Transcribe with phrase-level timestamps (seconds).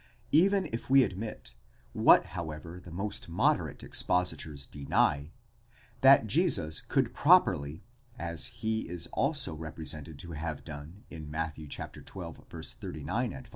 [0.31, 1.53] Even if we admit,
[1.93, 5.31] what however the 'most moderate expositors deny,!
[6.01, 7.83] that Jesus could properly
[8.17, 11.83] (as he is also re presented to have done in Matthew xii.
[12.03, 13.45] 39 ff.)